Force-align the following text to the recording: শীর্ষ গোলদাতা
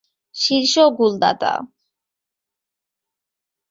শীর্ষ 0.35 0.73
গোলদাতা 0.97 1.53